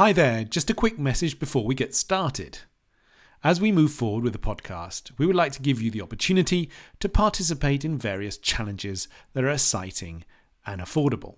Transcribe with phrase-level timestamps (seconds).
[0.00, 2.60] Hi there, just a quick message before we get started.
[3.44, 6.70] As we move forward with the podcast, we would like to give you the opportunity
[7.00, 10.24] to participate in various challenges that are exciting
[10.64, 11.34] and affordable.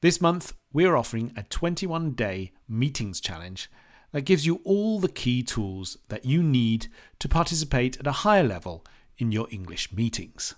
[0.00, 3.70] This month, we are offering a 21 day meetings challenge
[4.12, 6.86] that gives you all the key tools that you need
[7.18, 8.82] to participate at a higher level
[9.18, 10.54] in your English meetings,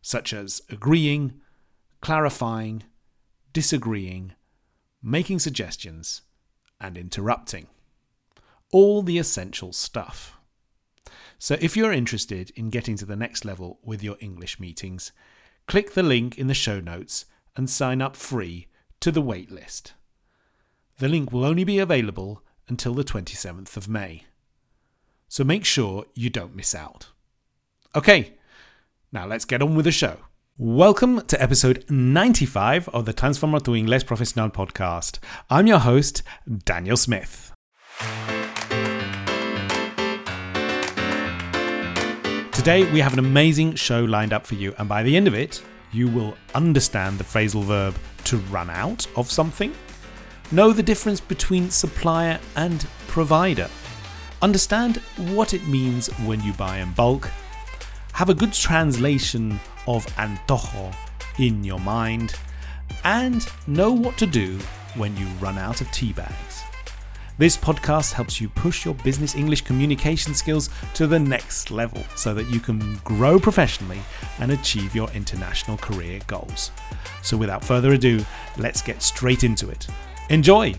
[0.00, 1.34] such as agreeing,
[2.00, 2.84] clarifying,
[3.52, 4.32] disagreeing,
[5.02, 6.22] making suggestions,
[6.80, 7.66] and interrupting.
[8.72, 10.38] All the essential stuff.
[11.38, 15.12] So, if you're interested in getting to the next level with your English meetings,
[15.66, 18.66] click the link in the show notes and sign up free
[19.00, 19.92] to the waitlist.
[20.98, 24.24] The link will only be available until the 27th of May.
[25.28, 27.08] So make sure you don't miss out.
[27.94, 28.34] Okay,
[29.12, 30.18] now let's get on with the show.
[30.60, 35.20] Welcome to episode 95 of the Transforma tu Inglés Profesional podcast.
[35.48, 36.24] I'm your host,
[36.64, 37.52] Daniel Smith.
[42.50, 45.34] Today we have an amazing show lined up for you, and by the end of
[45.34, 49.72] it, you will understand the phrasal verb to run out of something,
[50.50, 53.70] know the difference between supplier and provider,
[54.42, 54.96] understand
[55.36, 57.30] what it means when you buy in bulk,
[58.12, 60.94] have a good translation of antojo
[61.38, 62.34] in your mind,
[63.04, 64.58] and know what to do
[64.96, 66.62] when you run out of tea bags.
[67.38, 72.34] This podcast helps you push your business English communication skills to the next level so
[72.34, 74.00] that you can grow professionally
[74.40, 76.72] and achieve your international career goals.
[77.22, 78.24] So, without further ado,
[78.56, 79.86] let's get straight into it.
[80.30, 80.74] Enjoy!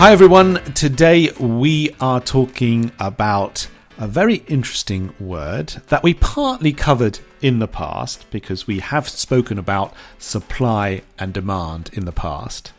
[0.00, 7.18] Hi everyone, today we are talking about a very interesting word that we partly covered
[7.42, 12.72] in the past because we have spoken about supply and demand in the past.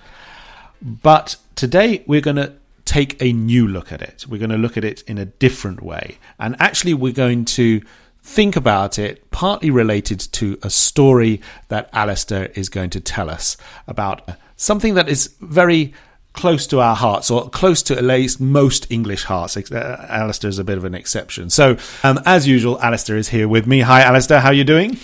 [0.81, 2.53] But today we're going to
[2.85, 4.25] take a new look at it.
[4.27, 6.17] We're going to look at it in a different way.
[6.39, 7.83] And actually, we're going to
[8.23, 13.57] think about it partly related to a story that Alistair is going to tell us
[13.87, 15.93] about uh, something that is very
[16.33, 19.57] close to our hearts, or close to at least most English hearts.
[19.57, 21.49] Uh, Alistair is a bit of an exception.
[21.49, 23.81] So, um, as usual, Alistair is here with me.
[23.81, 24.39] Hi, Alistair.
[24.39, 24.97] How are you doing?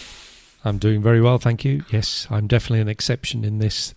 [0.65, 1.85] I'm doing very well, thank you.
[1.89, 3.93] Yes, I'm definitely an exception in this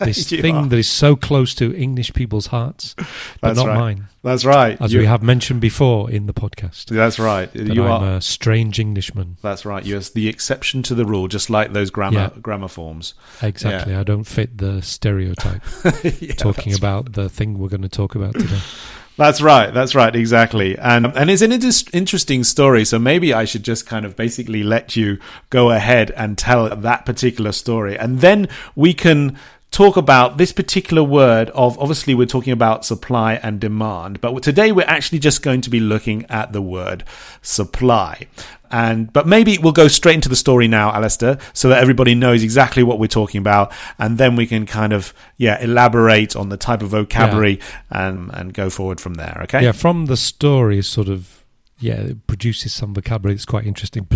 [0.00, 0.66] this thing are.
[0.66, 3.06] that is so close to English people's hearts, but
[3.40, 3.78] That's not right.
[3.78, 4.08] mine.
[4.22, 4.80] That's right.
[4.80, 6.86] As you, we have mentioned before in the podcast.
[6.86, 7.54] That's right.
[7.54, 9.38] you I'm are a strange Englishman.
[9.40, 9.84] That's right.
[9.84, 12.40] You're the exception to the rule, just like those grammar yeah.
[12.40, 13.14] grammar forms.
[13.40, 13.94] Exactly.
[13.94, 14.00] Yeah.
[14.00, 15.62] I don't fit the stereotype.
[16.20, 17.12] yeah, talking about right.
[17.14, 18.60] the thing we're going to talk about today.
[19.16, 19.72] That's right.
[19.72, 20.14] That's right.
[20.16, 20.78] Exactly.
[20.78, 22.86] And and it's an interesting story.
[22.86, 25.18] So maybe I should just kind of basically let you
[25.50, 29.38] go ahead and tell that particular story, and then we can
[29.70, 34.72] talk about this particular word of obviously we're talking about supply and demand but today
[34.72, 37.04] we're actually just going to be looking at the word
[37.40, 38.26] supply
[38.70, 42.42] and but maybe we'll go straight into the story now alistair so that everybody knows
[42.42, 46.56] exactly what we're talking about and then we can kind of yeah elaborate on the
[46.56, 47.58] type of vocabulary
[47.92, 48.08] yeah.
[48.08, 51.44] and and go forward from there okay yeah from the story sort of
[51.78, 54.06] yeah it produces some vocabulary that's quite interesting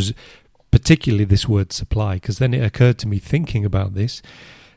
[0.73, 4.21] particularly this word supply because then it occurred to me thinking about this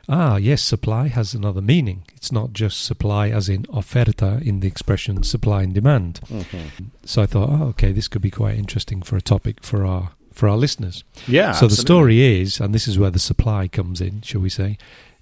[0.09, 2.03] ah, yes, supply has another meaning.
[2.15, 6.21] It's not just supply as in oferta in the expression supply and demand.
[6.27, 6.85] Mm-hmm.
[7.05, 10.11] So I thought, oh, okay, this could be quite interesting for a topic for our
[10.33, 11.03] for our listeners.
[11.27, 11.51] Yeah.
[11.51, 11.75] So absolutely.
[11.75, 14.77] the story is, and this is where the supply comes in, shall we say,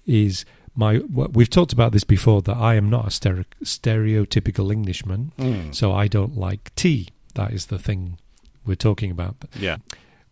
[0.06, 5.32] is my we've talked about this before that I am not a stere- stereotypical Englishman,
[5.38, 5.74] mm.
[5.74, 7.10] so I don't like tea.
[7.36, 8.18] That is the thing
[8.66, 9.36] we're talking about.
[9.58, 9.78] Yeah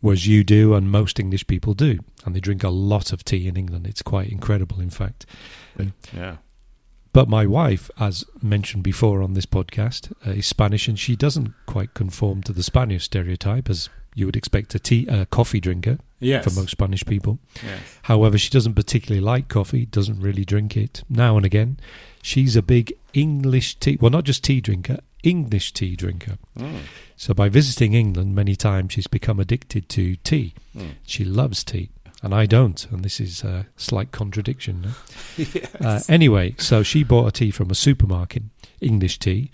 [0.04, 1.98] whereas you do and most English people do.
[2.26, 3.88] And they drink a lot of tea in England.
[3.88, 5.26] It's quite incredible, in fact.
[6.14, 6.38] Yeah.
[7.14, 11.54] But my wife, as mentioned before on this podcast, uh, is Spanish and she doesn't
[11.68, 16.00] quite conform to the Spanish stereotype as you would expect a tea, a coffee drinker
[16.20, 16.44] yes.
[16.44, 17.40] for most Spanish people.
[17.64, 18.00] Yes.
[18.04, 21.80] However, she doesn't particularly like coffee, doesn't really drink it now and again.
[22.22, 26.38] She's a big English tea, well, not just tea drinker, English tea drinker.
[26.58, 26.82] Mm.
[27.16, 30.54] So by visiting England many times, she's become addicted to tea.
[30.76, 30.96] Mm.
[31.06, 31.90] She loves tea,
[32.22, 32.86] and I don't.
[32.92, 34.82] And this is a slight contradiction.
[34.82, 34.90] No?
[35.38, 35.76] yes.
[35.82, 38.44] uh, anyway, so she bought a tea from a supermarket,
[38.82, 39.52] English tea,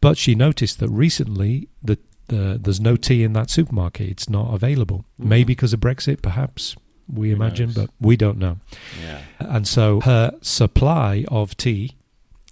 [0.00, 1.98] but she noticed that recently the,
[2.28, 4.08] the there's no tea in that supermarket.
[4.08, 5.04] It's not available.
[5.20, 5.26] Mm.
[5.26, 6.76] Maybe because of Brexit, perhaps
[7.12, 7.76] we Who imagine, knows?
[7.76, 8.58] but we don't know.
[9.02, 9.20] Yeah.
[9.38, 11.96] And so her supply of tea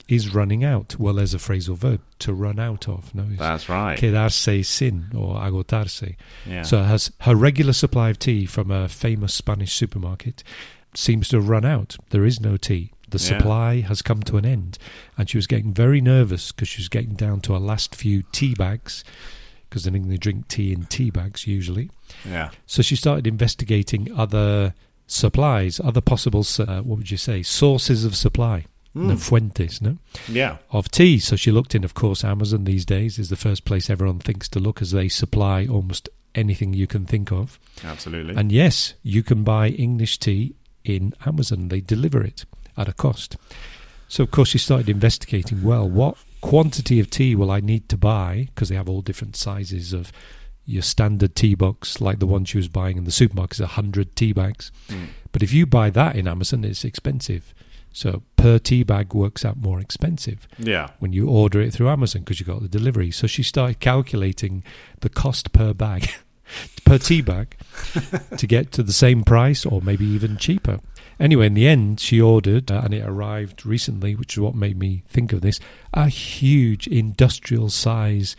[0.09, 0.97] is running out.
[0.99, 3.15] Well, there's a phrasal verb to run out of.
[3.15, 3.99] No, That's right.
[3.99, 6.17] quedarse sin or agotarse.
[6.47, 6.63] Yeah.
[6.63, 10.43] So has her regular supply of tea from a famous Spanish supermarket
[10.95, 11.97] seems to have run out.
[12.11, 12.93] There is no tea.
[13.11, 13.39] The Yeah.
[13.39, 14.79] supply has come to an end,
[15.17, 18.23] and she was getting very nervous because she was getting down to her last few
[18.33, 19.05] tea bags.
[19.69, 21.91] Because in England they drink tea in tea bags usually.
[22.27, 22.49] yeah.
[22.67, 24.73] So she started investigating other
[25.07, 28.65] supplies, other possible, uh, what would you say, sources of supply,
[28.97, 29.19] Mm.
[29.21, 29.99] fuentes, no,
[30.29, 30.57] Yeah.
[30.71, 31.19] of tea.
[31.19, 34.49] So she looked in, of course, Amazon these days is the first place everyone thinks
[34.49, 37.59] to look as they supply almost anything you can think of.
[37.85, 38.35] Absolutely.
[38.35, 40.55] And yes, you can buy English tea
[40.85, 41.69] in Amazon.
[41.69, 42.45] They deliver it
[42.77, 43.37] at a cost.
[44.09, 47.97] So, of course, she started investigating well, what quantity of tea will I need to
[47.97, 48.49] buy?
[48.55, 50.11] Because they have all different sizes of
[50.65, 54.17] your standard tea box, like the one she was buying in the supermarket, is 100
[54.17, 54.73] tea bags.
[54.89, 55.09] Mm.
[55.33, 57.55] But if you buy that in Amazon, it's expensive.
[57.99, 60.91] So, per tea bag works out more expensive Yeah.
[61.01, 63.11] when you order it through Amazon because you got the delivery.
[63.11, 64.63] So she started calculating
[65.01, 66.09] the cost per bag,
[66.85, 67.57] per tea bag,
[68.37, 70.79] to get to the same price or maybe even cheaper.
[71.19, 74.79] Anyway, in the end, she ordered, uh, and it arrived recently, which is what made
[74.79, 75.59] me think of this,
[75.93, 78.37] a huge industrial size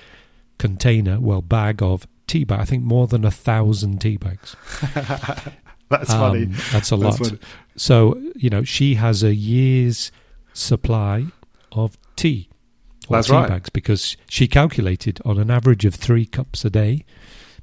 [0.58, 2.62] container, well, bag of tea bag.
[2.62, 4.56] I think more than a thousand tea bags.
[5.90, 6.46] That's Um, funny.
[6.72, 7.18] That's a lot.
[7.20, 7.34] That's.
[7.76, 10.12] So, you know, she has a year's
[10.54, 11.26] supply
[11.72, 12.48] of tea.
[13.08, 13.50] Or That's tea right.
[13.50, 17.06] bags because she calculated on an average of three cups a day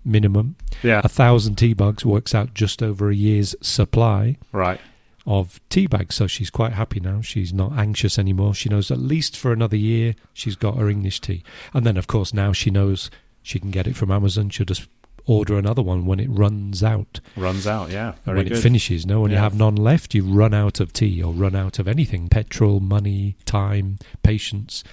[0.05, 0.57] minimum.
[0.83, 1.01] Yeah.
[1.05, 4.81] A thousand tea bags works out just over a year's supply Right.
[5.27, 6.15] of tea bags.
[6.17, 7.21] So she's quite happy now.
[7.21, 8.55] She's not anxious anymore.
[8.55, 11.43] She knows at least for another year she's got her English tea.
[11.75, 13.11] And then, of course, now she knows
[13.43, 14.51] she can get it from Amazon.
[14.51, 14.89] She'll just
[15.27, 17.91] order another one when it runs out Runs out.
[17.91, 18.13] Yeah.
[18.25, 18.57] Very when good.
[18.59, 19.05] it finishes.
[19.05, 21.89] No, when you have none left, you run out of tea or run out of
[21.89, 24.85] anything petrol, money, time, patience,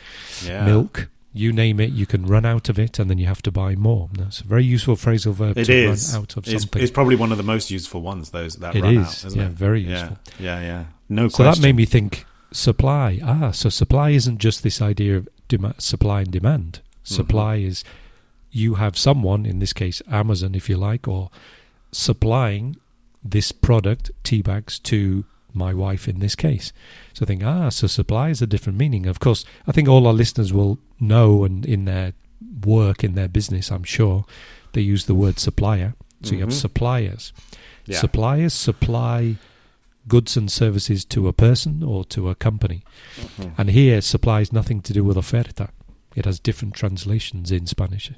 [0.46, 0.66] yeah.
[0.66, 1.10] milk.
[1.36, 3.74] You name it, you can run out of it, and then you have to buy
[3.76, 4.08] more.
[4.14, 6.14] That's a very useful phrasal verb It to is.
[6.14, 6.82] run out of It's, something.
[6.82, 8.30] it's probably one of the most useful ones.
[8.30, 9.54] Those that It run is, out, isn't yeah, it?
[9.54, 9.90] very Yeah.
[9.90, 10.18] useful.
[10.40, 10.62] Yeah.
[10.62, 10.84] Yeah.
[11.10, 11.62] No so question.
[11.62, 13.20] that made me think supply.
[13.24, 16.82] Ah, so supply isn't just this idea of dem- supply and demand.
[16.84, 17.16] Mm-hmm.
[17.16, 17.84] Supply is
[18.54, 21.30] you have someone, in this case Amazon, if you like, or
[21.92, 22.78] supplying
[23.24, 26.72] this product, tea bags, to my wife in this case.
[27.14, 29.06] So I think, ah, so supply is a different meaning.
[29.06, 32.14] Of course, I think all our listeners will know, and in their
[32.64, 34.26] work, in their business, I'm sure,
[34.74, 35.96] they use the word supplier.
[36.22, 36.54] So you have Mhm.
[36.54, 37.34] suppliers.
[37.86, 38.00] Yeah.
[38.00, 39.36] Suppliers supply
[40.08, 42.84] goods and services to a person or to a company.
[43.18, 43.52] Mhm.
[43.58, 45.70] And here, supply is nothing to do with oferta.
[46.16, 48.12] It has different translations in Spanish.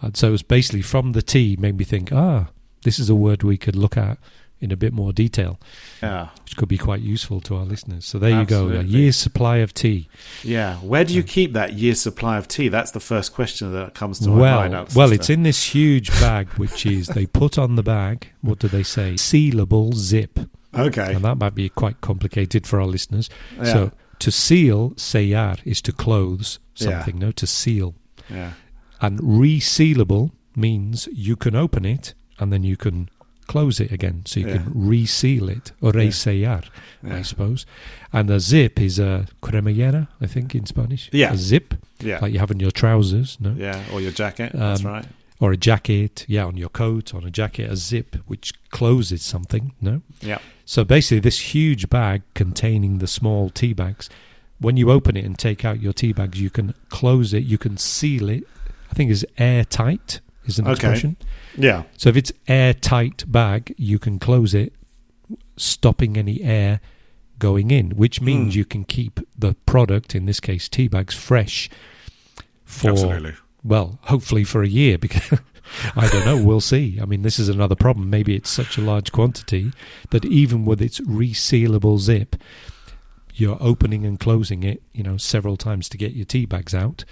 [0.00, 2.48] And so it's basically from the tea made me think, ah,
[2.82, 4.18] this is a word we could look at
[4.58, 5.60] in a bit more detail,
[6.02, 6.28] Yeah.
[6.44, 8.06] which could be quite useful to our listeners.
[8.06, 10.08] So there you go, a year's supply of tea.
[10.42, 10.76] Yeah.
[10.76, 12.68] Where do you keep that year's supply of tea?
[12.68, 14.74] That's the first question that comes to my Well, mind.
[14.74, 18.28] Alex, well, it's in this huge bag, which is they put on the bag.
[18.40, 19.14] What do they say?
[19.14, 20.38] Sealable zip,
[20.74, 21.12] Okay.
[21.14, 23.28] and that might be quite complicated for our listeners.
[23.58, 23.64] Yeah.
[23.64, 26.90] So to seal, sellar, is to close Yeah.
[27.02, 27.18] something.
[27.18, 27.94] No, to seal.
[28.30, 28.52] yeah.
[29.00, 33.08] And resealable means you can open it and then you can
[33.46, 34.22] close it again.
[34.26, 34.56] So you Yeah.
[34.58, 36.00] can reseal it or Yeah.
[36.08, 36.64] resellar,
[37.04, 37.64] I suppose.
[38.12, 41.08] And a zip is a cremallera, I think, in Spanish.
[41.12, 41.32] Yeah.
[41.32, 42.18] A zip, Yeah.
[42.20, 43.54] like you have in your trousers, no?
[43.56, 43.84] yeah.
[43.92, 44.52] Or your jacket.
[44.54, 45.06] That's Um, right.
[45.38, 49.72] Or a jacket, yeah, on your coat, on a jacket, a zip, which closes something,
[49.82, 50.00] no?
[50.22, 50.38] Yeah.
[50.64, 54.08] So basically, this huge bag containing the small tea bags,
[54.58, 57.58] when you open it and take out your tea bags, you can close it, you
[57.58, 58.44] can seal it.
[58.90, 60.72] I think is airtight is an Okay.
[60.72, 61.16] expression.
[61.56, 61.84] Yeah.
[61.96, 64.72] So if it's airtight bag, you can close it,
[65.56, 66.80] stopping any air
[67.38, 68.58] going in, which means Hmm.
[68.58, 71.68] you can keep the product, in this case tea bags, fresh
[72.64, 73.34] for Absolutely.
[73.62, 75.38] well, hopefully for a year because
[75.96, 76.98] I don't know, we'll see.
[77.02, 78.08] I mean, this is another problem.
[78.08, 79.72] Maybe it's such a large quantity
[80.10, 82.36] that even with its resealable zip,
[83.34, 87.04] you're opening and closing it, you know, several times to get your tea bags out.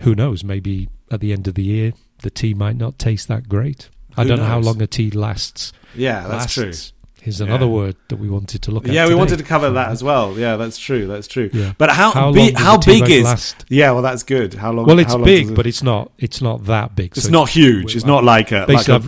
[0.00, 0.44] Who knows?
[0.44, 3.88] Maybe at the end of the year, the tea might not taste that great.
[4.16, 5.72] I don't know how long a tea lasts.
[5.94, 6.66] Yeah, that's true.
[6.66, 6.92] lasts.
[7.20, 7.72] Here's another Yeah.
[7.72, 8.92] word that we wanted to look at.
[8.94, 9.18] Yeah, we today.
[9.18, 10.38] wanted to cover that as well.
[10.38, 11.06] Yeah, that's true.
[11.06, 11.50] That's true.
[11.52, 11.72] Yeah.
[11.76, 13.24] But how How does how big is?
[13.24, 13.64] last?
[13.68, 14.54] Yeah, well, that's good.
[14.54, 14.86] How long?
[14.86, 16.12] Well, it's long big, it- but it's not.
[16.18, 17.16] It's not that big.
[17.16, 17.96] it's So not huge.
[17.96, 19.02] It's not like a like a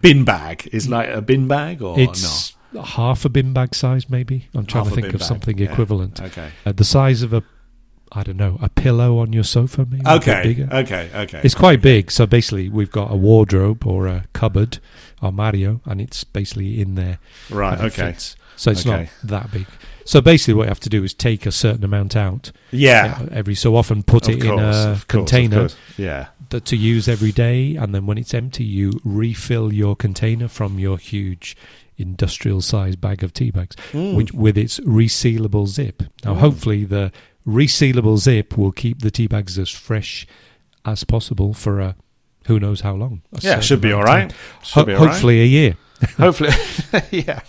[0.00, 0.68] bin bag.
[0.72, 4.46] It's like a bin bag or It's half a bin bag size, maybe.
[4.54, 5.70] I'm trying Half to think of bag, something yeah.
[5.70, 6.20] equivalent.
[6.20, 6.48] Okay.
[6.64, 7.42] Uh, the size of a,
[8.12, 10.06] I don't know, a pillow on your sofa, maybe.
[10.06, 10.42] Okay.
[10.42, 10.68] bigger.
[10.72, 11.10] Okay.
[11.14, 11.40] Okay.
[11.42, 12.10] It's quite big.
[12.10, 14.78] So basically, we've got a wardrobe or a cupboard,
[15.22, 17.18] armario, and it's basically in there.
[17.50, 17.78] right.
[17.78, 18.12] Okay.
[18.12, 18.36] fits.
[18.56, 19.02] So it's Okay.
[19.02, 19.66] not that big.
[20.04, 23.18] So basically, what you have to do is take a certain amount out Yeah.
[23.22, 25.76] uh, every so often, put Of it in a course, container course.
[25.98, 26.26] Yeah.
[26.50, 30.78] that to use every day, and then when it's empty, you refill your container from
[30.78, 31.56] your huge
[31.98, 34.14] industrial sized bag of tea bags, Mm.
[34.14, 36.04] which with its resealable zip.
[36.24, 36.38] Now, Mm.
[36.38, 37.10] hopefully, the
[37.46, 40.26] resealable zip will keep the tea bags as fresh
[40.84, 41.96] as possible for a
[42.46, 43.22] who knows how long.
[43.40, 44.32] Yeah, should be all right.
[44.62, 45.10] Should Ho- be all right.
[45.12, 45.76] hopefully, a year.
[46.18, 46.50] Hopefully,
[47.10, 47.40] yeah.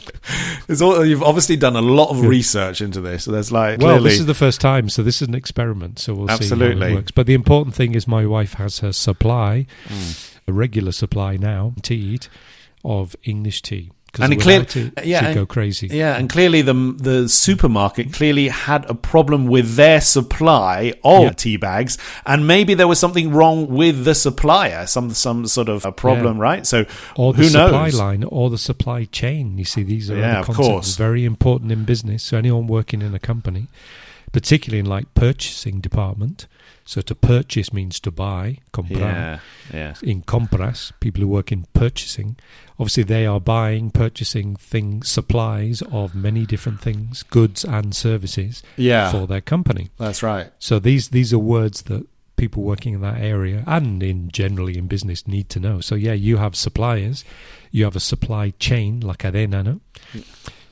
[0.82, 2.30] All, you've obviously done a lot of Yeah.
[2.30, 3.26] research into this.
[3.26, 6.00] So there's like Well, clearly, this is the first time, so this is an experiment.
[6.00, 7.12] So we'll see how it works.
[7.12, 10.38] But the important thing is, my wife has her supply, Mm.
[10.48, 12.28] a regular supply now, teed
[12.86, 13.92] of English tea.
[14.24, 15.88] And it clear- it, uh, yeah, she'd and- go crazy.
[15.92, 21.30] yeah, and clearly the the supermarket clearly had a problem with their supply of Yeah.
[21.32, 25.86] tea bags, and maybe there was something wrong with the supplier, some some sort of
[25.86, 26.66] a problem, right?
[26.66, 27.96] So Or the supply knows?
[27.96, 29.58] line, or the supply chain.
[29.58, 30.96] You see, these are Yeah, other of concepts course.
[30.98, 32.24] very important in business.
[32.24, 33.68] So anyone working in a company,
[34.32, 36.48] particularly in like purchasing department.
[36.88, 39.00] So to purchase means to buy, comprar.
[39.00, 39.40] Yeah,
[39.74, 42.38] yeah, in compras, people who work in purchasing,
[42.80, 49.12] obviously they are buying, purchasing things, supplies of many different things, goods and services yeah.
[49.12, 49.90] for their company.
[49.98, 50.50] That's right.
[50.60, 54.88] So these these are words that people working in that area and in generally in
[54.88, 55.82] business need to know.
[55.82, 57.26] So yeah, you have suppliers,
[57.72, 59.82] you have a supply chain, la cadena, no?
[60.14, 60.24] Mm.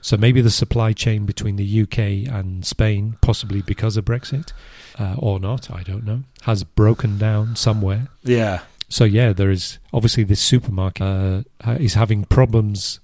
[0.06, 4.54] So maybe the supply chain between the UK and Spain, possibly because of Brexit,
[5.00, 8.08] uh, or not, I don't know, has broken down somewhere.
[8.24, 13.00] Yeah, So yeah, there is obviously this supermarket uh, is having problems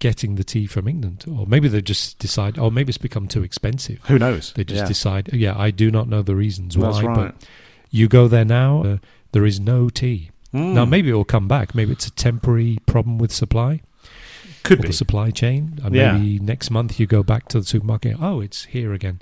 [0.00, 3.42] getting the tea from England, or maybe they just decide, oh, maybe it's become too
[3.42, 4.00] expensive.
[4.06, 4.52] who knows?
[4.54, 4.88] They just yeah.
[4.88, 7.14] decide, yeah, I do not know the reasons why, right.
[7.14, 7.48] but
[7.90, 8.96] you go there now, uh,
[9.32, 10.30] there is no tea.
[10.54, 10.72] Mm.
[10.72, 11.74] Now maybe it will come back.
[11.74, 13.82] Maybe it's a temporary problem with supply
[14.62, 14.88] could or be.
[14.88, 16.12] the supply chain, and Yeah.
[16.12, 18.16] maybe next month you go back to the supermarket.
[18.20, 19.20] Oh, it's here again.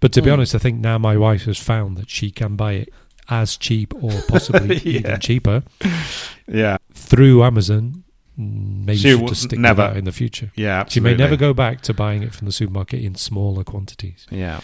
[0.00, 0.34] But to be Mm.
[0.34, 2.92] honest, I think now my wife has found that she can buy it
[3.28, 4.98] as cheap or possibly Yeah.
[4.98, 5.62] even cheaper
[6.48, 8.04] Yeah, through Amazon.
[8.42, 10.50] Maybe She should just stick never- in the future.
[10.56, 10.84] yeah.
[10.88, 14.26] She may never go back to buying it from the supermarket in smaller quantities.
[14.30, 14.60] Yeah.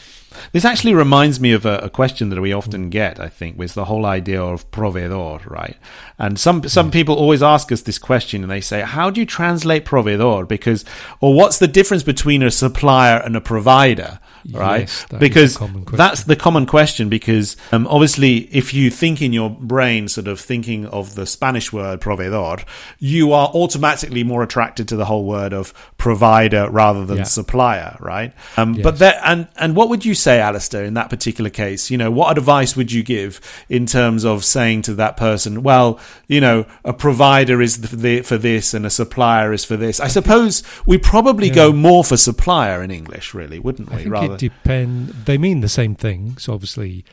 [0.52, 3.74] This actually reminds me of a, a question that we often get, I think, with
[3.74, 5.76] the whole idea of proveedor, right?
[6.18, 9.26] And some some people always ask us this question and they say, How do you
[9.26, 10.48] translate proveedor?
[10.48, 10.86] Because
[11.20, 14.20] or what's the difference between a supplier and a provider?
[14.52, 14.80] Right?
[14.80, 15.58] Yes, that because
[15.92, 20.40] that's the common question because um, obviously if you think in your brain sort of
[20.40, 22.64] thinking of the Spanish word proveedor,
[22.98, 27.22] you are automatically more attracted to the whole word of provider rather than Yeah.
[27.24, 28.32] supplier, right?
[28.56, 28.84] Um, Yes.
[28.84, 31.90] But there, and and what would you say, Alistair, in that particular case?
[31.90, 35.98] You know, what advice would you give in terms of saying to that person, well,
[36.28, 39.98] you know, a provider is the, the, for this and a supplier is for this?
[40.00, 44.06] I suppose we probably go more for supplier in English, really, wouldn't we?
[44.06, 45.08] Rather, it depend.
[45.26, 46.36] They mean the same thing.
[46.38, 47.04] So obviously,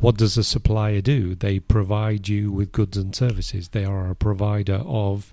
[0.00, 1.34] what does a supplier do?
[1.34, 3.68] They provide you with goods and services.
[3.70, 5.32] They are a provider of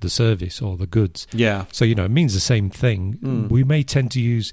[0.00, 1.26] the service or the goods.
[1.32, 3.18] yeah, So you know, it means the same thing.
[3.22, 3.48] Mm.
[3.48, 4.52] We may tend to use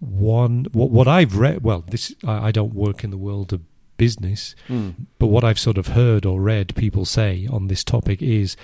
[0.00, 0.66] one.
[0.72, 1.62] What, what I've read.
[1.62, 3.60] Well, this I, I don't work in the world of
[3.96, 4.94] business, Mm.
[5.18, 8.56] but what I've sort of heard or read people say on this topic is.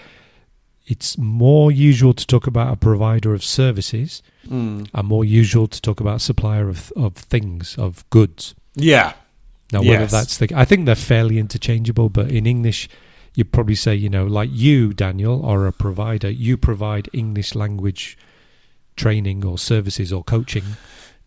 [0.87, 4.88] It's more usual to talk about a provider of services Mm.
[4.94, 8.54] and more usual to talk about supplier of of things of goods.
[8.75, 9.12] yeah,
[9.72, 10.10] Now, whether Yes.
[10.10, 12.88] that's the, I think they're fairly interchangeable, but in English,
[13.37, 16.28] you'd probably say, you know, like you, Daniel, are a provider.
[16.30, 18.16] You provide English language
[18.96, 20.64] training or services or coaching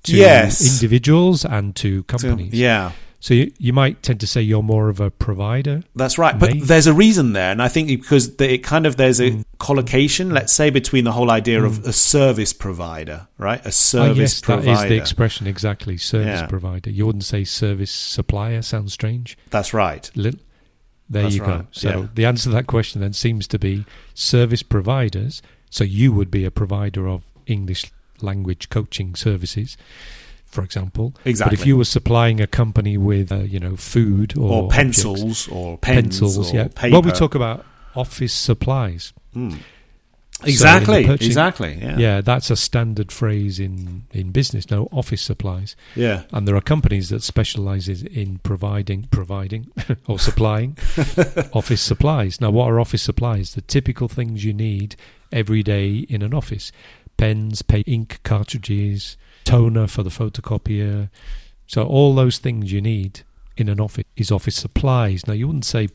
[0.04, 0.60] to Yes.
[0.74, 2.54] individuals and to companies.
[2.54, 2.92] yeah.
[3.24, 5.84] So you, you might tend to say you're more of a provider.
[5.96, 6.66] That's right, but Maybe.
[6.66, 9.46] there's a reason there, and I think because the, it kind of there's a Mm.
[9.60, 11.88] collocation, let's say, between the whole idea of Mm.
[11.88, 13.66] a service provider, right?
[13.66, 14.66] A service yes, provider.
[14.76, 15.96] that is the expression exactly.
[15.96, 16.48] Service Yeah.
[16.48, 16.90] provider.
[16.90, 18.62] You wouldn't say service supplier.
[18.62, 19.38] Sounds strange.
[19.52, 20.12] That's right.
[20.16, 20.42] Little,
[21.10, 21.68] there That's you go.
[21.72, 22.08] So yeah.
[22.14, 25.42] the answer to that question then seems to be service providers.
[25.70, 27.86] So you would be a provider of English
[28.20, 29.78] language coaching services,
[30.54, 31.14] for example.
[31.26, 31.56] Exactly.
[31.56, 34.76] But if you were supplying a company with, uh, you know, food or, or objects-
[35.04, 36.68] pencils, or pens, pencils, or yeah.
[36.68, 36.94] paper.
[36.94, 39.14] Well, we talk about office supplies.
[39.36, 39.58] Mm.
[40.46, 41.06] Exactly.
[41.06, 41.80] purchasing- exactly.
[41.82, 41.98] Yeah.
[41.98, 42.22] Yeah.
[42.22, 44.70] that's a standard phrase in in business.
[44.70, 45.76] No, office supplies.
[45.96, 46.24] Yeah.
[46.32, 49.72] And there are companies that specialises in providing, providing
[50.08, 50.78] or supplying
[51.54, 52.42] office supplies.
[52.42, 53.54] Now, what are office supplies?
[53.54, 54.96] The typical things you need
[55.32, 56.72] every day in an office:
[57.18, 61.10] pens, ink cartridges, toner for the photocopier.
[61.68, 63.22] So all those things you need
[63.58, 65.28] in an office is office supplies.
[65.28, 65.90] Now, you wouldn't say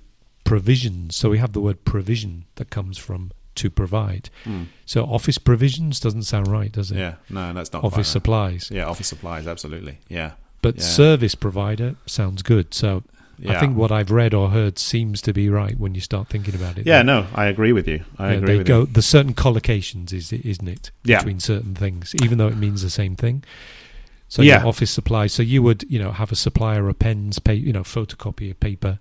[0.45, 1.17] provisions.
[1.17, 4.31] So we have the word provision that comes from to provide.
[4.45, 4.67] Mm.
[4.87, 6.97] So office provisions doesn't sound right, does it?
[6.99, 8.07] Yeah, no, that's not office quite right.
[8.07, 8.71] supplies.
[8.73, 9.99] Yeah, office supplies, absolutely.
[10.09, 10.83] Yeah, But Yeah.
[10.83, 12.73] service provider sounds good.
[12.75, 13.03] So
[13.39, 13.57] yeah.
[13.57, 16.55] I think what I've read or heard seems to be right when you start thinking
[16.55, 16.87] about it.
[16.87, 18.05] Yeah, no, I agree with you.
[18.19, 18.87] I Yeah, agree they with go you.
[18.87, 21.19] there's certain collocations is isn't it Yeah.
[21.19, 23.45] between certain things even though it means the same thing
[24.29, 24.65] so Yeah.
[24.65, 27.83] office supplies so you would you know have a supplier of pens pay you know
[27.83, 28.99] photocopy of paper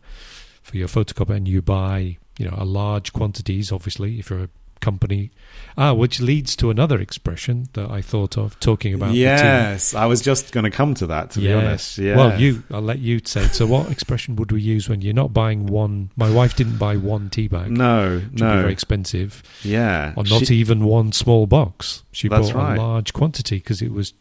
[0.61, 4.49] for your photocopy and you buy you know a large quantities obviously if you're a
[4.79, 5.31] company
[5.77, 9.13] ah which leads to another expression that I thought of talking about.
[9.13, 11.31] Yes, I was just going to come to that.
[11.31, 12.17] To be honest, yeah.
[12.17, 13.43] Well, you, I'll let you say.
[13.43, 13.53] it.
[13.53, 16.09] So, what expression would we use when you're not buying one?
[16.15, 17.69] My wife didn't buy one tea bag.
[17.71, 22.03] no, which would be no, very expensive, yeah, or not She- even one small box.
[22.11, 22.77] She bought right.
[22.77, 24.13] a large quantity because it was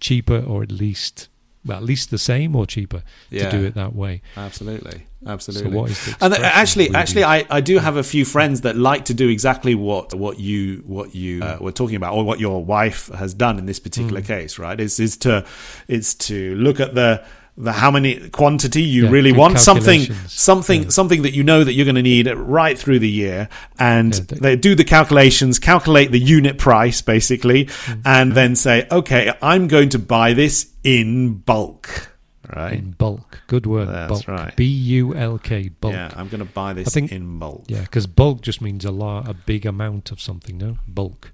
[0.00, 1.28] cheaper, or at least,
[1.64, 4.22] well, at least the same or cheaper yeah, to do it that way.
[4.36, 5.70] Absolutely, absolutely.
[5.70, 7.24] So, what is the And uh, actually, actually.
[7.24, 10.82] I, I do have a few friends that like to do exactly what what you
[10.86, 14.20] what you uh, were talking about, or what your wife has done in this particular
[14.20, 14.26] Mm.
[14.26, 14.58] case.
[14.58, 14.78] Right?
[14.80, 15.44] Is is to
[15.88, 17.24] is to look at the
[17.56, 20.88] the how many quantity you Yeah, really want something something Yeah.
[20.88, 24.20] something that you know that you're going to need right through the year and Yeah,
[24.28, 28.00] they- they do the calculations calculate the unit price basically Mm.
[28.04, 32.10] and then say okay i'm going to buy this in bulk
[32.56, 33.42] right in bulk.
[33.46, 34.28] Good word, That's bulk.
[34.28, 34.54] right.
[34.56, 35.94] B U L K, bulk.
[35.94, 38.84] yeah i'm going to buy this I think- in bulk Yeah, because bulk just means
[38.84, 40.58] a lot, a big amount of something.
[40.58, 41.32] No, bulk.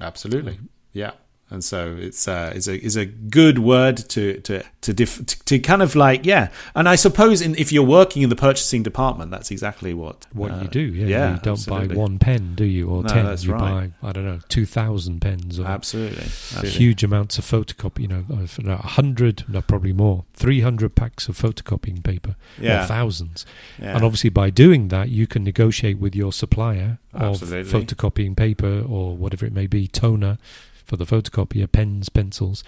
[0.00, 0.58] Absolutely.
[0.92, 1.12] Yeah.
[1.50, 5.58] And so it's uh, is a is a good word to to to, to to
[5.60, 9.30] kind of like yeah, and I suppose in, if you're working in the purchasing department,
[9.30, 11.06] that's exactly what What uh, you do, yeah.
[11.06, 11.88] yeah, you don't absolutely.
[11.88, 13.26] buy one pen, do you, or No, ten?
[13.26, 13.92] that's you right.
[14.00, 16.70] buy, I don't know, two thousand pens, or Absolutely, absolutely.
[16.70, 18.00] huge amounts of photocopy.
[18.00, 18.24] You know,
[18.72, 23.44] a hundred, no, probably more, three hundred packs of photocopying paper, Yeah, or thousands.
[23.78, 23.94] yeah.
[23.94, 27.60] And obviously, by doing that, you can negotiate with your supplier Absolutely.
[27.60, 30.38] of photocopying paper or whatever it may be, toner
[30.84, 32.62] for the photocopier, pens, pencils,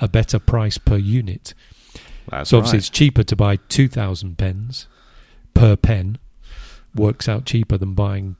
[0.00, 1.54] a better price per unit.
[2.28, 2.80] that's so obviously, right.
[2.80, 4.86] it's cheaper to buy two thousand pens
[5.54, 6.18] per pen.
[6.94, 8.36] Works out cheaper than buying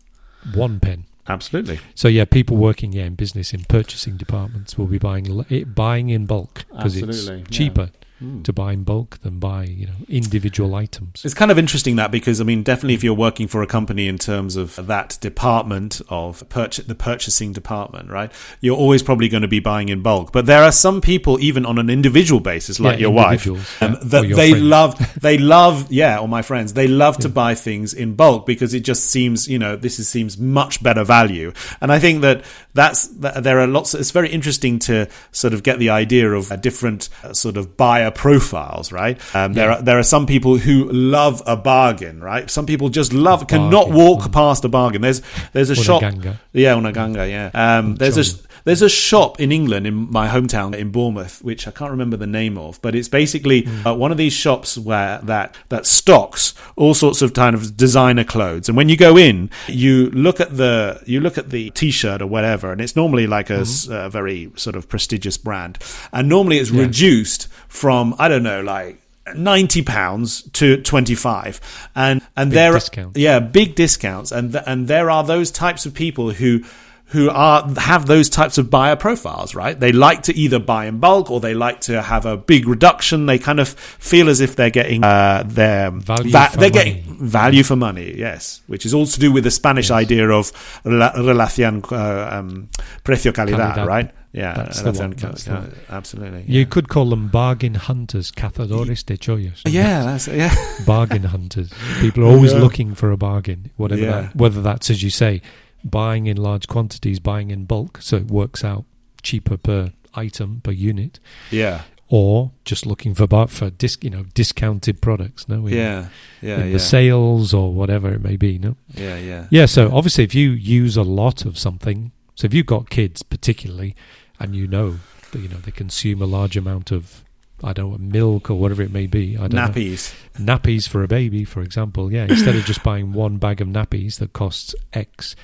[0.54, 1.04] one pen.
[1.28, 5.64] absolutely So yeah, people working yeah in business in purchasing departments will be buying eh,
[5.64, 7.90] buying in bulk because it's cheaper.
[7.92, 8.08] yeah.
[8.20, 8.42] Hmm.
[8.42, 11.24] to buy in bulk than buy you know individual items.
[11.24, 14.08] It's kind of interesting that because I mean, definitely, if you're working for a company
[14.08, 18.30] in terms of that department of purchase, the purchasing department, right?
[18.60, 20.32] You're always probably going to be buying in bulk.
[20.32, 23.56] But there are some people, even on an individual basis, like Yeah, your wife, um,
[23.80, 24.62] yeah, that they friends.
[24.62, 28.74] love, they love, yeah, or my friends, they love to buy things in bulk because
[28.74, 31.54] it just seems, you know, this is, seems much better value.
[31.80, 33.94] And I think that that's that there are lots.
[33.94, 37.78] It's very interesting to sort of get the idea of a different uh, sort of
[37.78, 39.18] buyer profiles, right?
[39.34, 42.50] Um, There are there are some people who love a bargain, right?
[42.50, 43.94] Some people just love cannot bargain.
[43.94, 45.02] walk past a bargain.
[45.02, 46.36] There's there's a shop, Unaganga.
[46.52, 47.50] yeah, Unaganga, yeah.
[47.78, 48.49] Um, there's a.
[48.70, 52.26] there's a shop in England in my hometown in Bournemouth, which I can't remember the
[52.28, 56.94] name of, but it's basically uh, one of these shops where that that stocks all
[56.94, 58.68] sorts of kind of designer clothes.
[58.68, 62.28] And when you go in, you look at the you look at the t-shirt or
[62.28, 65.76] whatever, and it's normally like a s- a very sort of prestigious brand,
[66.12, 66.82] and normally it's Yeah.
[66.82, 68.98] reduced from I don't know like.
[69.36, 71.60] 90 pounds to 25
[71.94, 73.16] and and Big there discounts.
[73.18, 76.64] yeah big discounts and th- and there are those types of people who
[77.10, 80.98] who are have those types of buyer profiles right they like to either buy in
[80.98, 84.54] bulk or they like to have a big reduction they kind of feel as if
[84.56, 86.92] they're getting uh, their Value va- for they're money.
[86.92, 89.98] getting value for money yes which is all to do with the spanish Yes.
[90.02, 90.52] idea of
[90.84, 92.68] rela- relación uh, um,
[93.04, 93.86] precio calidad, Calidad.
[93.86, 98.30] right yeah That's the one, cal- the yeah, absolutely You could call them bargain hunters,
[98.30, 99.62] cazadores de chollos.
[99.66, 100.54] yeah that's yeah
[100.86, 101.70] bargain hunters.
[102.00, 102.60] People are always Yeah.
[102.60, 105.42] looking for a bargain, whatever that, whether that's as you say,
[105.84, 108.84] buying in large quantities, buying in bulk, so it works out
[109.22, 114.24] cheaper per item per unit, yeah or just looking for bar- for dis, you know
[114.34, 115.48] discounted products.
[115.48, 116.08] No, in, yeah
[116.42, 118.58] yeah yeah the sales or whatever it may be.
[118.58, 119.66] No, yeah yeah yeah.
[119.66, 123.94] So obviously, if you use a lot of something, so if you've got kids particularly,
[124.40, 124.96] and you know
[125.30, 127.24] that you know they consume a large amount of
[127.62, 129.36] I don't know milk or whatever it may be.
[129.36, 132.12] I don't know nappies nappies for a baby, for example.
[132.12, 135.36] Yeah, instead of just buying one bag of nappies that costs X.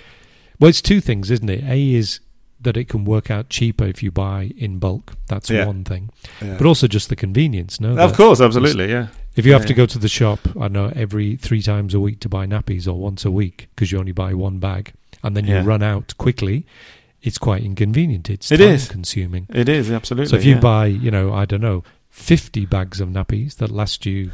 [0.59, 1.65] Well, it's two things, isn't it?
[1.65, 2.21] A is
[2.61, 5.13] that it can work out cheaper if you buy in bulk.
[5.29, 5.67] That's Yeah.
[5.67, 6.11] one thing.
[6.43, 6.57] yeah.
[6.57, 7.97] But also just the convenience, no?
[7.99, 9.09] Of course, absolutely, yeah.
[9.37, 12.01] If you have to go to the shop, I don't know, every three times a
[12.01, 14.93] week to buy nappies or once a week because you only buy one bag
[15.23, 15.65] and then you Yeah.
[15.67, 16.65] run out quickly,
[17.23, 18.31] it's quite inconvenient.
[18.31, 18.89] It's It time is.
[18.89, 19.47] consuming.
[19.53, 20.31] It is absolutely.
[20.31, 20.61] So if you yeah.
[20.61, 24.31] buy, you know, I don't know, 50 bags of nappies that last you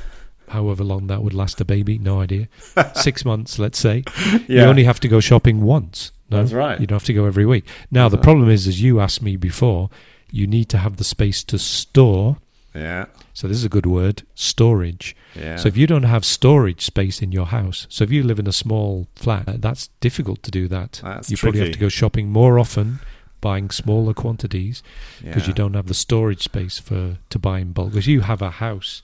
[0.52, 2.48] however long that would last a baby, no idea.
[2.94, 4.04] Six months, let's say.
[4.46, 6.12] You only have to go shopping once.
[6.30, 6.38] No?
[6.38, 6.80] That's right.
[6.80, 7.66] You don't have to go every week.
[7.90, 8.24] Now, the right.
[8.24, 9.90] problem is, as you asked me before,
[10.30, 12.38] you need to have the space to store.
[12.74, 13.06] Yeah.
[13.34, 15.14] So, this is a good word storage.
[15.34, 15.56] Yeah.
[15.56, 18.46] So, if you don't have storage space in your house, so if you live in
[18.46, 21.00] a small flat, that's difficult to do that.
[21.04, 23.00] That's you probably have to go shopping more often,
[23.42, 24.82] buying smaller quantities
[25.22, 25.48] because Yeah.
[25.48, 27.90] you don't have the storage space for to buy in bulk.
[27.90, 29.02] Because you have a house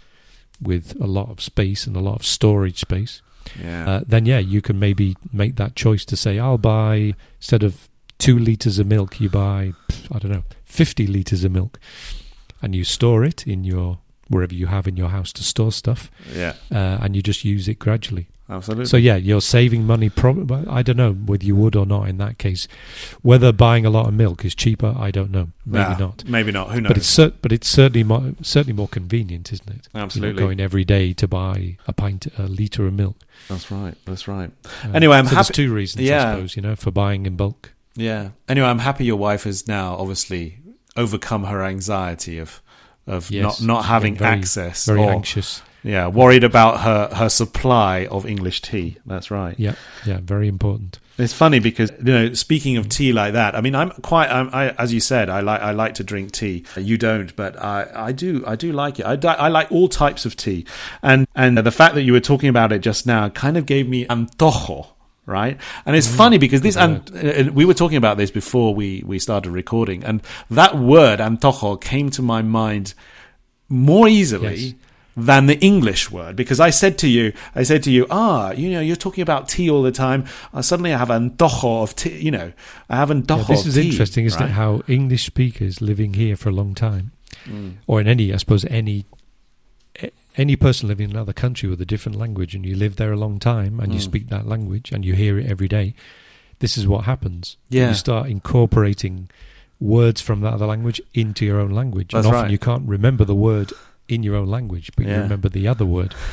[0.61, 3.23] with a lot of space and a lot of storage space,
[3.61, 3.89] Yeah.
[3.89, 7.89] uh, then yeah, you can maybe make that choice to say, I'll buy instead of
[8.19, 9.73] two liters of milk, you buy
[10.13, 11.79] I don't know fifty liters of milk,
[12.61, 16.11] and you store it in your wherever you have in your house to store stuff,
[16.35, 16.55] yeah.
[16.71, 18.27] uh, and you just use it gradually.
[18.51, 18.87] Absolutely.
[18.87, 20.09] So yeah, you're saving money.
[20.09, 22.67] Probably, I don't know whether you would or not in that case.
[23.21, 25.49] Whether buying a lot of milk is cheaper, I don't know.
[25.67, 26.25] Maybe Nah, not.
[26.27, 26.71] Maybe not.
[26.71, 26.89] Who knows?
[26.89, 29.89] But it's cer- but it's certainly more, certainly more convenient, isn't it?
[29.93, 30.43] You're not Absolutely.
[30.43, 33.17] going every day to buy a pint, a liter of milk.
[33.49, 33.95] That's right.
[34.07, 34.51] That's right.
[34.65, 36.31] Uh, Anyway, I'm so happy- There's two reasons, Yeah.
[36.31, 37.75] I suppose, you know, for buying in bulk.
[37.97, 38.31] Yeah.
[38.49, 40.61] Anyway, I'm happy your wife has now obviously
[40.97, 42.63] overcome her anxiety of
[43.07, 45.63] of Yes, not not having very- access Very or anxious.
[45.83, 48.99] Yeah, worried about her her supply of English tea.
[49.07, 49.59] That's right.
[49.59, 50.99] Yeah, yeah, very important.
[51.19, 54.51] It's funny because you know, speaking of tea like that, I mean, I'm quite, I'm,
[54.53, 56.65] I, as you said, I like, I like to drink tea.
[56.77, 59.05] You don't, but I, I do, I do like it.
[59.05, 60.65] I, I like all types of tea,
[61.03, 63.89] and and the fact that you were talking about it just now kind of gave
[63.89, 64.89] me antojo.
[65.27, 69.03] Right, and it's funny because this, and uh, we were talking about this before we
[69.05, 72.95] we started recording, and that word antojo came to my mind
[73.69, 74.75] more easily Yes.
[75.19, 78.71] Than the English word because I said to you, I said to you, ah, you
[78.71, 80.25] know, you're talking about tea all the time.
[80.55, 82.19] Uh, suddenly, I have antojo of tea.
[82.19, 82.53] You know,
[82.89, 83.47] I have Yeah, antojo.
[83.49, 84.49] this of is tea, interesting, isn't right?
[84.51, 84.53] it?
[84.53, 87.11] How English speakers living here for a long time,
[87.47, 87.75] Mm.
[87.87, 89.05] or in any, I suppose, any
[90.37, 93.17] any person living in another country with a different language, and you live there a
[93.17, 94.05] long time, and you Mm.
[94.05, 95.95] speak that language, and you hear it every day.
[96.61, 97.57] This is what happens.
[97.71, 97.89] Yeah.
[97.89, 99.29] you start incorporating
[99.81, 102.51] words from that other language into your own language, That's and often right.
[102.53, 103.73] you can't remember the word
[104.09, 106.15] in your own language, but you remember the other word.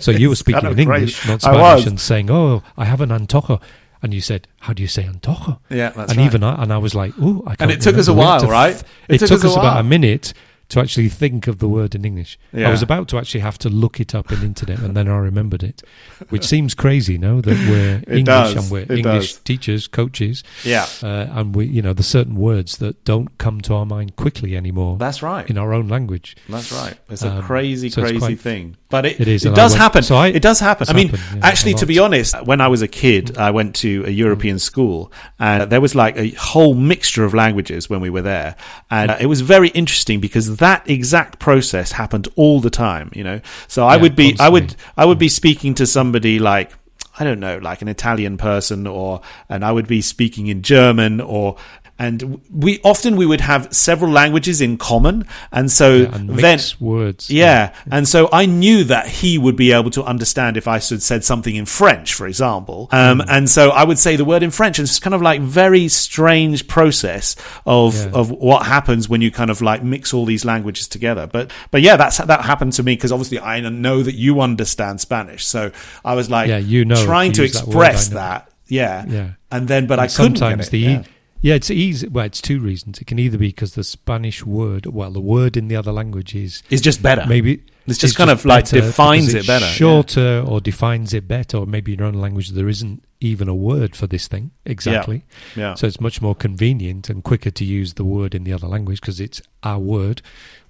[0.00, 0.96] So you were speaking kind of in.
[0.96, 3.60] English, not Spanish, and saying, "Oh, I have an antojo,"
[4.02, 6.26] and you said, "How do you say antojo?" Yeah, that's and right.
[6.26, 8.20] even I, and I was like, "Oh, I can't." and it took us a remember."
[8.20, 8.82] We had while, right?
[9.08, 10.32] It, took, us us a about a minute
[10.68, 12.38] to actually think of the word in English.
[12.52, 12.68] Yeah.
[12.68, 15.16] I was about to actually have to look it up in internet, and then I
[15.18, 15.82] remembered it,
[16.28, 17.40] which seems crazy, no?
[17.40, 18.54] That we're English does.
[18.56, 19.40] and we're It English does.
[19.42, 23.74] teachers, coaches, Yeah, uh, and we, you know, there's certain words that don't come to
[23.74, 25.48] our mind quickly anymore that's right.
[25.48, 26.36] in our own language.
[26.48, 26.96] That's right.
[27.10, 28.76] It's a Um, crazy, so crazy thing.
[28.88, 30.02] But it, It is, it does went- happen.
[30.04, 30.86] so I- it does happen.
[30.88, 33.74] I mean, happened, yeah, actually, to be honest, when I was a kid, I went
[33.76, 38.10] to a European school and there was like a whole mixture of languages when we
[38.10, 38.54] were there.
[38.90, 43.40] And it was very interesting because that exact process happened all the time, you know?
[43.68, 44.74] So I would be, I would.
[44.96, 45.20] I would hmm.
[45.20, 46.72] be speaking to somebody like,
[47.18, 51.20] I don't know, like an Italian person or, and I would be speaking in German
[51.20, 51.56] or,
[51.98, 55.24] and we often we would have several languages in common.
[55.50, 57.30] And so Yeah, and then, words.
[57.30, 61.02] yeah, and so I knew that he would be able to understand if I said
[61.02, 62.88] said something in French, for example.
[62.92, 63.28] Um, Hmm.
[63.30, 65.88] And so I would say the word in French, and it's kind of like very
[65.88, 68.10] strange process of Yeah.
[68.12, 71.26] of what happens when you kind of like mix all these languages together.
[71.26, 75.00] But but yeah, that's that happened to me because obviously I know that you understand
[75.00, 75.70] Spanish, so
[76.04, 79.28] I was like, Yeah, you know, trying to use that express that, yeah, Yeah.
[79.50, 81.02] and then but I couldn't sometimes the yeah.
[81.46, 82.08] Yeah, it's easy.
[82.08, 82.98] Well, it's two reasons.
[82.98, 86.34] It can either be because the Spanish word, well, the word in the other language
[86.34, 87.24] is it's just better.
[87.24, 89.70] maybe It's just is kind of like defines it it's better, yeah.
[89.70, 93.54] shorter or defines it better, or maybe in your own language there isn't even a
[93.54, 95.24] word for this thing exactly.
[95.54, 95.74] yeah.
[95.74, 99.00] So it's much more convenient and quicker to use the word in the other language
[99.00, 100.20] because it's our word.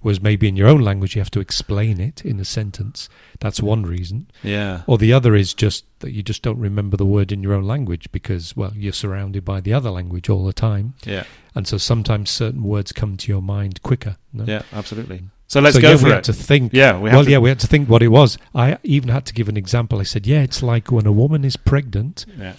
[0.01, 3.09] Whereas maybe in your own language you have to explain it in a sentence.
[3.39, 4.27] That's one reason.
[4.43, 4.83] yeah.
[4.87, 7.63] Or the other is just that you just don't remember the word in your own
[7.65, 10.93] language because, well, you're surrounded by the other language all the time.
[11.03, 11.25] Yeah.
[11.55, 14.17] And so sometimes certain words come to your mind quicker.
[14.31, 14.45] No?
[14.45, 15.23] Yeah, absolutely.
[15.47, 16.15] So let's so go yeah, for we it.
[16.15, 16.73] had to think.
[16.73, 18.37] yeah, we well, to, yeah, we had to think what it was.
[18.53, 19.99] I even had to give an example.
[19.99, 22.53] I said, yeah, it's like when a woman is pregnant, yeah.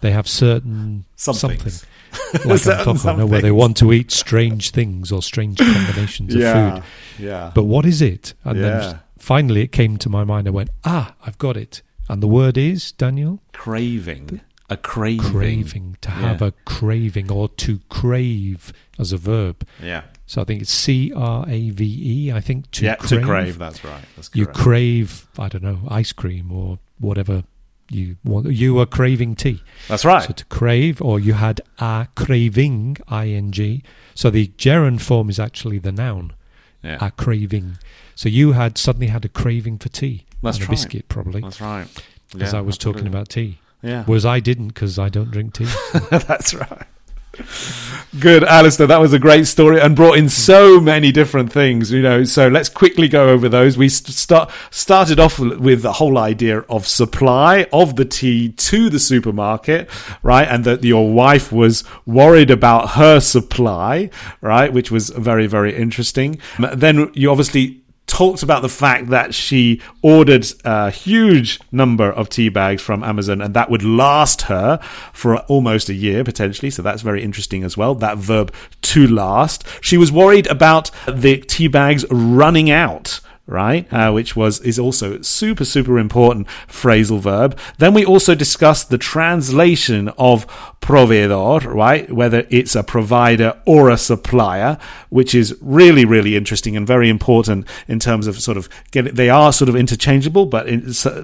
[0.00, 1.72] they have certain Some something.
[2.44, 6.34] like Certain on top, no, where they want to eat strange things or strange combinations
[6.34, 6.82] of food.
[7.18, 8.34] yeah, But what is it?
[8.44, 8.78] And Yeah.
[8.80, 10.46] then finally it came to my mind.
[10.46, 11.82] I went, ah, I've got it.
[12.08, 13.40] And the word is, Daniel?
[13.52, 15.96] craving, a craving, Craving.
[16.02, 16.48] To have Yeah.
[16.48, 19.66] a craving or to crave as a verb.
[19.82, 22.32] Yeah, So I think it's C R A V E.
[22.32, 23.08] I think to yeah, crave.
[23.08, 23.58] to crave.
[23.58, 24.04] That's right.
[24.14, 27.42] That's You crave, I don't know, ice cream or whatever
[27.90, 28.46] you want.
[28.46, 29.60] You are craving tea.
[29.88, 30.22] That's right.
[30.22, 33.82] So to crave, or you had a craving, ing.
[34.14, 36.34] So the gerund form is actually the noun,
[36.80, 37.78] yeah, a craving.
[38.14, 40.26] So you had suddenly had a craving for tea.
[40.44, 41.88] That's and a biscuit, probably, That's right.
[42.30, 43.58] because Yeah, I was talking about tea.
[43.82, 44.04] Yeah.
[44.04, 45.66] Whereas I didn't, because I don't drink tea.
[46.10, 46.86] That's right.
[48.18, 48.86] Good, Alistair.
[48.88, 52.24] That was a great story and brought in so many different things, you know.
[52.24, 53.78] So let's quickly go over those.
[53.78, 58.98] We start started off with the whole idea of supply of the tea to the
[58.98, 59.88] supermarket,
[60.22, 60.48] right?
[60.48, 64.72] And that your wife was worried about her supply, right?
[64.72, 66.40] Which was very, very interesting.
[66.58, 72.48] Then you obviously talked about the fact that she ordered a huge number of tea
[72.48, 74.78] bags from Amazon and that would last her
[75.12, 76.70] for almost a year potentially.
[76.70, 77.94] So that's very interesting as well.
[77.94, 79.64] That verb to last.
[79.80, 83.92] She was worried about the tea bags running out right?
[83.92, 87.58] Uh, which was is also super super important phrasal verb.
[87.78, 90.46] Then we also discussed the translation of
[90.80, 92.10] proveedor, right?
[92.10, 97.66] Whether it's a provider or a supplier, which is really really interesting and very important
[97.88, 100.66] in terms of sort of get they are sort of interchangeable, but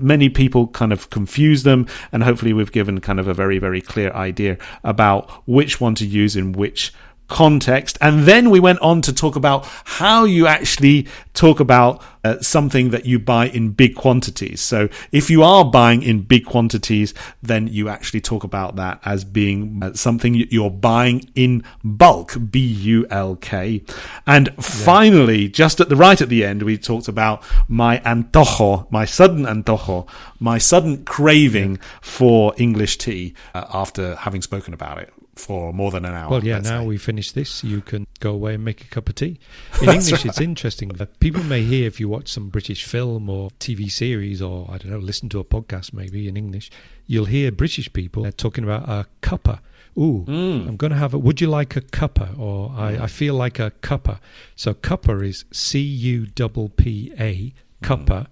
[0.02, 3.80] many people kind of confuse them, and hopefully we've given kind of a very very
[3.80, 6.92] clear idea about which one to use in which
[7.28, 7.98] context.
[8.00, 12.90] And then we went on to talk about how you actually talk about uh, something
[12.90, 14.60] that you buy in big quantities.
[14.60, 19.24] So if you are buying in big quantities, then you actually talk about that as
[19.24, 23.82] being uh, something you- you're buying in bulk, B U L K.
[24.26, 29.04] And finally, just at the right at the end, we talked about my antojo, my
[29.04, 30.08] sudden antojo,
[30.40, 36.04] my sudden craving for English tea uh, after having spoken about it for more than
[36.04, 36.30] an hour.
[36.30, 36.86] Well, yeah, now say.
[36.86, 39.38] we finish this, you can go away and make a cup of tea.
[39.82, 40.88] In English, it's interesting.
[40.88, 44.78] that People may hear if you watch some British film or TV series or, I
[44.78, 46.70] don't know, listen to a podcast maybe in English,
[47.06, 49.60] you'll hear British people talking about a cuppa.
[49.98, 50.68] Ooh, Mm.
[50.68, 52.38] I'm going to have a, would you like a cuppa?
[52.38, 54.18] Or I, I feel like a cuppa.
[54.54, 58.26] So cuppa is C U P P A, cuppa,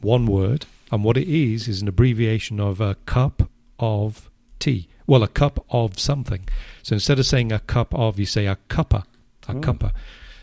[0.00, 0.66] one word.
[0.92, 4.88] And what it is, is an abbreviation of a cup of tea.
[5.06, 6.48] Well, a cup of something.
[6.82, 9.04] So instead of saying a cup of, you say a cuppa,
[9.48, 9.60] a Mm.
[9.62, 9.92] cuppa.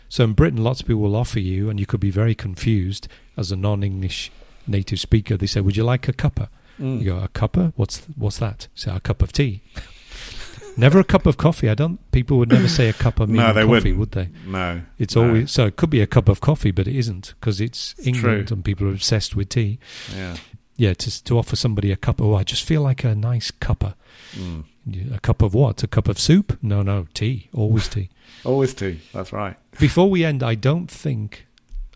[0.08, 3.08] So in Britain, lots of people will offer you, and you could be very confused
[3.36, 4.30] as a non-English
[4.66, 5.36] native speaker.
[5.36, 6.48] They say, "Would you like a cuppa?"
[6.80, 7.00] Mm.
[7.00, 7.72] You go, "A cuppa?
[7.76, 9.60] What's what's that?" Say, "A cup of tea."
[10.76, 11.68] never a cup of coffee.
[11.68, 11.98] I don't.
[12.12, 13.98] People would never say a cup of No, they coffee, wouldn't.
[13.98, 14.28] would they?
[14.46, 15.26] No, It's no.
[15.26, 15.66] always so.
[15.66, 18.56] It could be a cup of coffee, but it isn't because it's, It's England true.
[18.56, 19.78] and people are obsessed with tea.
[20.16, 20.36] yeah.
[20.76, 22.20] Yeah, to to offer somebody a cup.
[22.20, 23.94] Oh, I just feel like a nice cuppa.
[24.34, 25.14] Mm.
[25.14, 25.82] A cup of what?
[25.82, 26.58] A cup of soup?
[26.62, 27.48] No, no, tea.
[27.54, 28.10] Always tea.
[28.44, 29.00] Always tea.
[29.12, 29.56] That's right.
[29.78, 31.46] Before we end, I don't think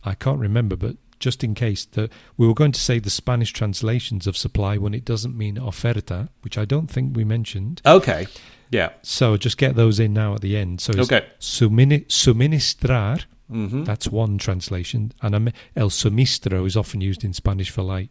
[0.04, 3.52] I can't remember, but just in case that we were going to say the Spanish
[3.52, 7.82] translations of supply when it doesn't mean oferta, which I don't think we mentioned.
[7.84, 8.26] Okay.
[8.70, 8.90] Yeah.
[9.02, 10.80] So just get those in now at the end.
[10.80, 11.26] So it's Okay.
[11.40, 13.24] sumini- suministrar.
[13.50, 13.84] Mm-hmm.
[13.84, 15.34] That's one translation, and
[15.74, 18.10] el suministro is often used in Spanish for like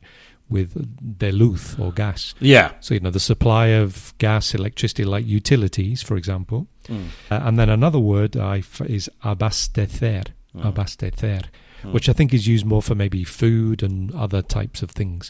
[0.49, 2.33] with de luz or gas.
[2.39, 2.71] Yeah.
[2.79, 6.67] So you know the supply of gas, electricity, like utilities, for example.
[6.87, 7.07] Mm.
[7.29, 10.73] Uh, and then another word I f- is abastecer, Mm.
[10.73, 11.43] abastecer,
[11.83, 11.91] Mm.
[11.91, 15.29] which I think is used more for maybe food and other types of things.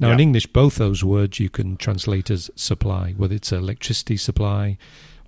[0.00, 4.76] Now, in English, both those words you can translate as supply, whether it's electricity supply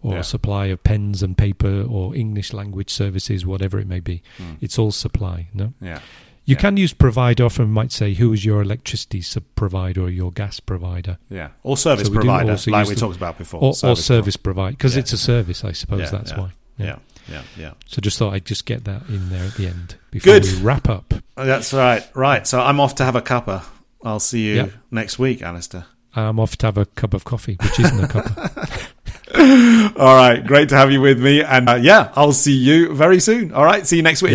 [0.03, 0.23] or Yeah.
[0.23, 4.23] supply of pens and paper or English language services, whatever it may be.
[4.39, 4.57] Mm.
[4.61, 5.75] It's all supply, no?
[5.81, 6.01] Yeah.
[6.47, 6.61] You Yeah.
[6.61, 10.61] can use provider, often might say, who is your electricity sub- provider or your gas
[10.61, 11.19] provider?
[11.29, 11.49] Yeah.
[11.65, 13.61] Or service So we provider, like we the- talked about before.
[13.61, 15.01] Or or service, provider, because Yeah.
[15.01, 16.51] it's a service, I suppose Yeah, that's why.
[16.79, 16.97] Yeah.
[17.31, 17.43] Yeah.
[17.59, 17.71] Yeah.
[17.87, 20.45] So just thought I'd just get that in there at the end before Good.
[20.45, 21.13] we wrap up.
[21.37, 22.05] That's right.
[22.15, 22.47] Right.
[22.47, 23.65] So I'm off to have a cuppa.
[24.05, 25.87] I'll see you next week, Alistair.
[26.15, 28.27] I'm off to have a cup of coffee, which isn't a cup.
[29.99, 30.47] All right.
[30.47, 31.43] Great to have you with me.
[31.43, 33.53] And uh, yeah, I'll see you very soon.
[33.53, 33.85] All right.
[33.87, 34.33] See you next week.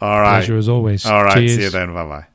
[0.00, 0.38] All right.
[0.38, 1.04] Pleasure as always.
[1.06, 1.34] All right.
[1.34, 1.56] Cheers.
[1.56, 1.92] See you then.
[1.94, 2.26] Bye bye.